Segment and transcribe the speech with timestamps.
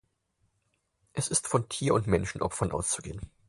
[1.13, 3.21] Es ist von Tier- und Menschenopfern auszugehen.